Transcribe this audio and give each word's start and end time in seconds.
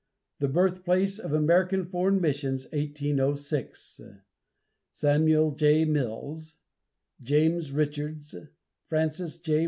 "The 0.39 0.47
Birthplace 0.47 1.19
of 1.19 1.31
American 1.31 1.85
Foreign 1.85 2.19
Missions, 2.19 2.65
1806." 2.73 4.01
SAMUEL 4.89 5.51
J. 5.51 5.85
MILLS, 5.85 6.55
JAMES 7.21 7.71
RICHARDS, 7.71 8.35
FRANCIS 8.87 9.39
L. 9.47 9.59